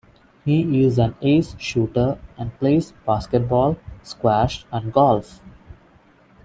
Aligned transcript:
He 0.45 0.83
is 0.83 0.97
an 0.97 1.13
ace 1.21 1.55
shooter 1.59 2.17
and 2.35 2.57
plays 2.57 2.91
basketball, 3.05 3.77
squash, 4.01 4.65
and 4.71 4.91
golf. 4.91 5.41